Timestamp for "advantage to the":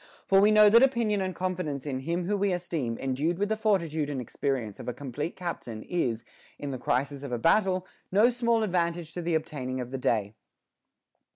8.63-9.35